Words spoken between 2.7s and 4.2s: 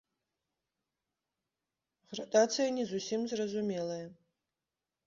не зусім зразумелая.